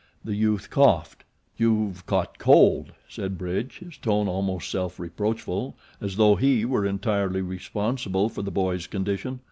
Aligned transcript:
The 0.25 0.33
youth 0.33 0.71
coughed. 0.71 1.23
"You've 1.57 2.07
caught 2.07 2.39
cold," 2.39 2.91
said 3.07 3.37
Bridge, 3.37 3.77
his 3.85 3.97
tone 3.99 4.27
almost 4.27 4.71
self 4.71 4.99
reproachful, 4.99 5.75
as 6.01 6.15
though 6.15 6.33
he 6.35 6.65
were 6.65 6.87
entirely 6.87 7.43
responsible 7.43 8.27
for 8.27 8.41
the 8.41 8.49
boy's 8.49 8.87
condition. 8.87 9.39